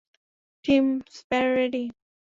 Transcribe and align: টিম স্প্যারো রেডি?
টিম 0.65 0.85
স্প্যারো 1.15 1.51
রেডি? 1.57 1.83